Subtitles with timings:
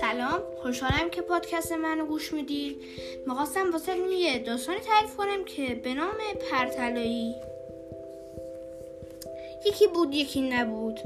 [0.00, 2.76] سلام خوشحالم که پادکست منو گوش می‌دید
[3.26, 6.16] می‌خواستم واسه یه داستانی تعریف کنم که به نام
[6.50, 7.34] پرتلایی.
[9.66, 11.00] یکی بود یکی نبود.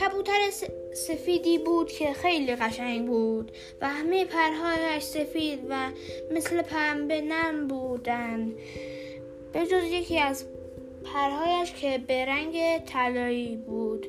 [0.00, 0.50] کبوتر
[0.92, 5.90] سفیدی بود که خیلی قشنگ بود و همه پرهایش سفید و
[6.30, 8.52] مثل پنبه نم بودن.
[9.52, 10.44] به جز یکی از
[11.04, 14.06] پرهایش که به رنگ طلایی بود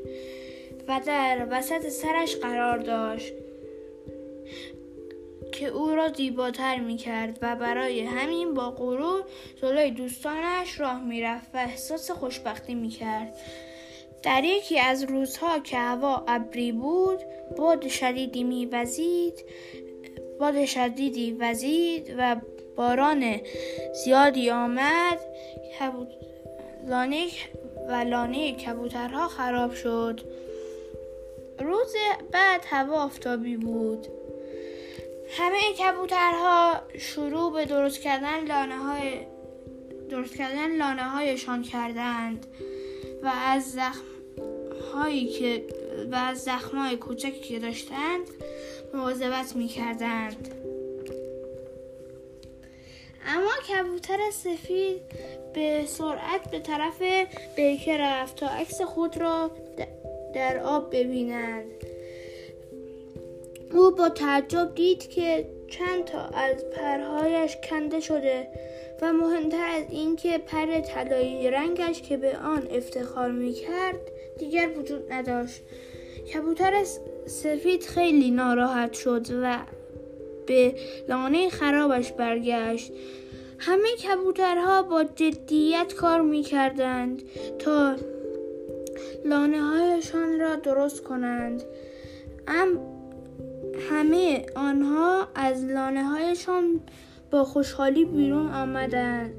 [0.87, 3.33] و در وسط سرش قرار داشت
[5.51, 9.23] که او را زیباتر می کرد و برای همین با غرور
[9.61, 13.35] جلوی دوستانش راه می رفت و احساس خوشبختی می کرد.
[14.23, 17.19] در یکی از روزها که هوا ابری بود
[17.57, 19.45] باد شدیدی می وزید
[20.39, 22.35] باد شدیدی وزید و
[22.75, 23.41] باران
[24.03, 25.19] زیادی آمد
[26.87, 27.27] لانه
[27.89, 30.21] و لانه کبوترها خراب شد.
[31.59, 31.95] روز
[32.31, 34.07] بعد هوا آفتابی بود.
[35.29, 39.19] همه کبوترها شروع به درست کردن لانه های
[40.09, 42.47] درست کردن لانه هایشان کردند
[43.23, 44.03] و از زخم
[44.93, 45.63] هایی که
[46.11, 48.27] و از زخم های کوچکی که داشتند
[48.93, 50.64] مواظبت می کردند
[53.27, 55.01] اما کبوتر سفید
[55.53, 57.01] به سرعت به طرف
[57.55, 59.51] بیکه رفت تا عکس خود را
[60.33, 61.65] در آب ببینند.
[63.71, 68.47] او با تعجب دید که چند تا از پرهایش کنده شده
[69.01, 73.99] و مهمتر از اینکه پر طلایی رنگش که به آن افتخار می کرد
[74.39, 75.61] دیگر وجود نداشت.
[76.33, 76.83] کبوتر
[77.25, 79.59] سفید خیلی ناراحت شد و
[80.47, 80.75] به
[81.09, 82.91] لانه خرابش برگشت.
[83.59, 87.21] همه کبوترها با جدیت کار می کردند
[87.59, 87.95] تا
[89.25, 91.63] لانه هایشان را درست کنند.
[92.47, 92.79] ام
[93.89, 96.81] همه آنها از لانه هایشان
[97.31, 99.33] با خوشحالی بیرون آمدند.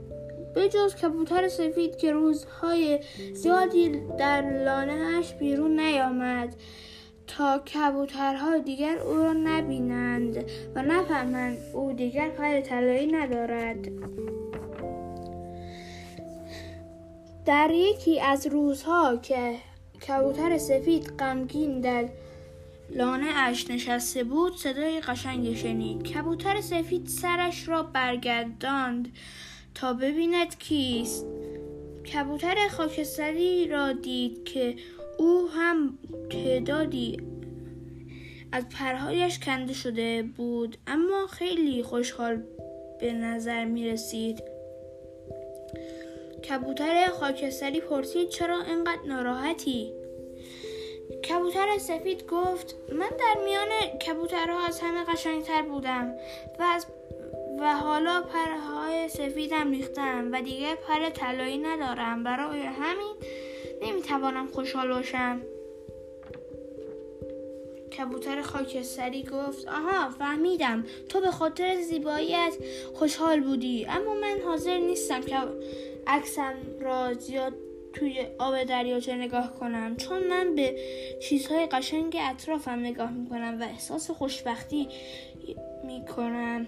[0.54, 2.98] به جز کبوتر سفید که روزهای
[3.34, 6.56] زیادی در لانهاش بیرون نیامد.
[7.26, 10.44] تا کبوترها دیگر او را نبینند
[10.74, 13.88] و نفهمند او دیگر پر طلایی ندارد.
[17.46, 19.54] در یکی از روزها که
[20.08, 22.08] کبوتر سفید غمگین در
[22.90, 26.02] لانه اش نشسته بود صدای قشنگی شنید.
[26.02, 29.12] کبوتر سفید سرش را برگرداند
[29.74, 31.26] تا ببیند کیست.
[32.14, 34.76] کبوتر خاکستری را دید که
[35.18, 35.98] او هم
[36.30, 37.20] تعدادی
[38.52, 42.42] از پرهایش کنده شده بود اما خیلی خوشحال
[43.00, 44.42] به نظر می رسید
[46.50, 49.92] کبوتر خاکستری پرسید چرا اینقدر ناراحتی؟
[51.28, 56.14] کبوتر سفید گفت من در میان کبوترها از همه قشنگتر بودم
[56.58, 56.86] و از
[57.60, 62.24] و حالا پرهای سفیدم ریختم و دیگه پر طلایی ندارم.
[62.24, 63.14] برای همین
[63.82, 65.40] نمی‌توانم خوشحال باشم.
[67.98, 70.84] کبوتر خاکستری گفت آها فهمیدم.
[71.08, 72.54] تو به خاطر زیباییت
[72.94, 73.86] خوشحال بودی.
[73.86, 75.36] اما من حاضر نیستم که
[76.06, 77.52] عکسم را زیاد
[77.92, 80.76] توی آب دریاچه نگاه کنم چون من به
[81.22, 84.88] چیزهای قشنگ اطرافم نگاه می‌کنم و احساس خوشبختی
[85.84, 86.66] می‌کنم.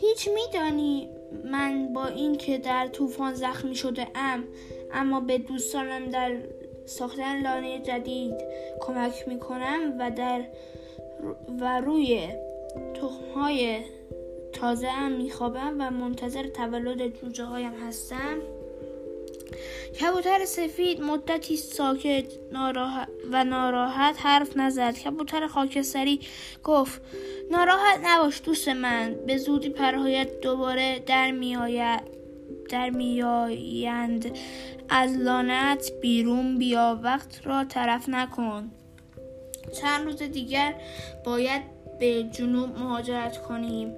[0.00, 1.08] هیچ میدانی
[1.44, 4.44] من با اینکه در طوفان زخمی شده ام
[4.94, 6.36] اما به دوستانم در
[6.86, 8.34] ساختن لانه جدید
[8.80, 10.44] کمک می‌کنم و در
[11.60, 12.28] و روی
[12.94, 13.80] تخمهای
[14.52, 18.38] تازه ام میخوابم و منتظر تولد جوجه هایم هستم.
[20.00, 22.24] کبوتر سفید مدتی ساکت
[23.32, 24.94] و ناراحت حرف نزد.
[24.94, 26.20] کبوتر خاکستری
[26.64, 27.02] گفت
[27.50, 32.23] ناراحت نباش دوست من به زودی پرهایت دوباره در میآید.
[32.68, 34.38] در میآیند.
[34.88, 38.70] از لانت بیرون بیا وقت را طرف نکن.
[39.80, 40.74] چند روز دیگر
[41.24, 41.62] باید
[41.98, 43.96] به جنوب مهاجرت کنیم.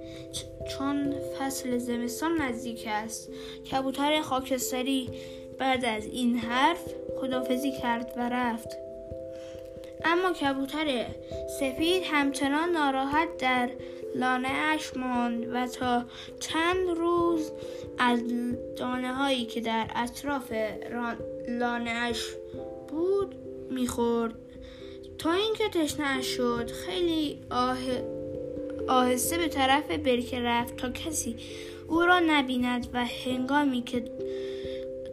[0.69, 3.29] چون فصل زمستان نزدیک است.
[3.71, 5.09] کبوتر خاکستری
[5.59, 6.83] بعد از این حرف
[7.21, 8.77] خدافزی کرد و رفت.
[10.05, 11.05] اما کبوتر
[11.59, 13.69] سفید همچنان ناراحت در
[14.17, 16.05] لانه اش ماند و تا
[16.39, 17.51] چند روز
[17.97, 18.19] از
[18.75, 20.53] دانه هایی که در اطراف
[21.47, 22.23] لانه اش
[22.89, 23.35] بود
[23.71, 24.33] می‌خورد.
[25.17, 27.77] تا اینکه تشنه شد خیلی آه...
[28.87, 31.35] آهسته به طرف برکه رفت تا کسی
[31.87, 34.03] او را نبیند و هنگامی که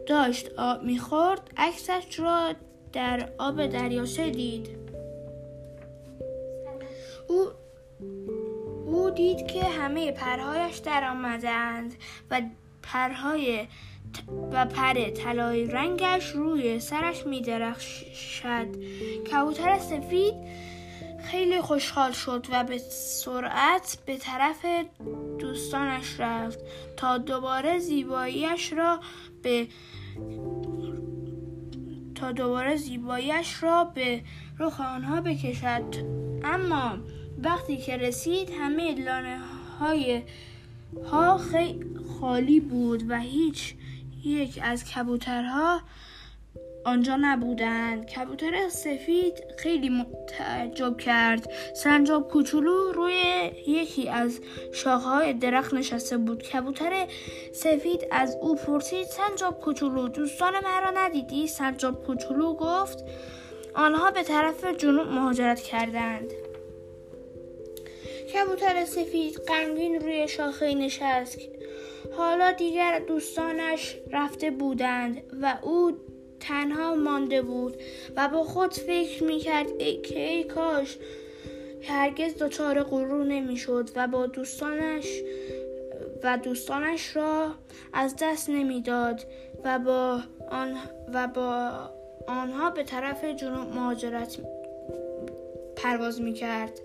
[0.07, 2.53] داشت آب می‌خورد عکسش را
[2.93, 4.69] در آب دریاچه دید
[7.27, 7.47] او
[8.95, 11.95] او دید که همه پرهایش در آمدند
[12.31, 12.41] و
[12.83, 13.67] پرهای
[14.51, 18.67] و پر طلایی رنگش روی سرش می درخشد
[19.31, 20.33] کبوتر سفید
[21.23, 24.65] خیلی خوشحال شد و به سرعت به طرف
[25.39, 26.59] دوستانش رفت
[26.97, 28.99] تا دوباره زیباییش را
[29.43, 29.67] به
[32.15, 34.21] تا دوباره زیباییش را به
[34.59, 35.95] رخ آنها بکشد.
[36.43, 36.97] اما
[37.43, 39.39] وقتی که رسید همه لانه
[39.79, 40.21] های
[41.11, 41.39] ها
[42.19, 43.73] خالی بود و هیچ
[44.23, 45.81] یک از کبوترها
[46.85, 48.05] آنجا نبودند.
[48.05, 51.49] کبوتر سفید خیلی تعجب کرد.
[51.75, 53.23] سنجاب کوچولو روی
[53.67, 54.39] یکی از
[54.73, 56.43] شاخهای درخت نشسته بود.
[56.43, 57.07] کبوتر
[57.53, 63.03] سفید از او پرسید سنجاب کوچولو دوستان مرا ندیدی؟ سنجاب کوچولو گفت
[63.75, 66.44] آنها به طرف جنوب مهاجرت کردند.
[68.35, 71.39] کبوتر سفید غمگین روی شاخه نشست.
[72.17, 75.91] حالا دیگر دوستانش رفته بودند و او
[76.39, 77.75] تنها مانده بود
[78.15, 80.97] و با خود فکر می‌کرد ای که ای کاش
[81.83, 85.21] هرگز دچار غرور نمی‌شد و با دوستانش
[86.23, 87.51] و دوستانش را
[87.93, 89.21] از دست نمی‌داد
[89.63, 90.19] و با
[90.51, 90.77] آن
[91.13, 91.71] و با
[92.27, 94.37] آنها به طرف جنوب مهاجرت
[95.75, 96.79] پرواز می‌کرد.